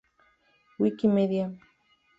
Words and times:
Wiki 0.79 1.07
media 1.07 1.45